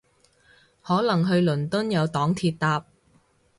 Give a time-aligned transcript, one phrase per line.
[0.81, 2.85] 可能去倫敦有黨鐵搭